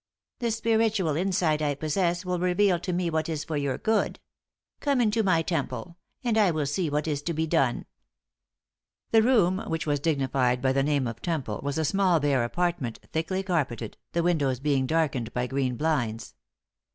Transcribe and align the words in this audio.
The 0.39 0.49
spiritual 0.49 1.15
insight 1.15 1.61
I 1.61 1.75
possess 1.75 2.25
will 2.25 2.39
reveal 2.39 2.79
to 2.79 2.91
me 2.91 3.11
what 3.11 3.29
is 3.29 3.43
for 3.43 3.55
your 3.55 3.77
good. 3.77 4.19
Come 4.79 4.99
into 4.99 5.21
my 5.21 5.43
temple, 5.43 5.95
and 6.23 6.39
I 6.39 6.49
will 6.49 6.65
see 6.65 6.89
what 6.89 7.07
is 7.07 7.21
to 7.21 7.35
be 7.35 7.45
done." 7.45 7.85
The 9.11 9.21
room 9.21 9.59
which 9.69 9.85
was 9.85 9.99
dignified 9.99 10.59
by 10.59 10.73
the 10.73 10.81
name 10.81 11.05
of 11.05 11.21
temple 11.21 11.59
was 11.61 11.77
a 11.77 11.85
small 11.85 12.19
bare 12.19 12.43
apartment 12.43 12.97
thickly 13.13 13.43
carpeted, 13.43 13.95
the 14.13 14.23
windows 14.23 14.59
being 14.59 14.87
darkened 14.87 15.31
by 15.33 15.45
green 15.45 15.75
blinds. 15.75 16.33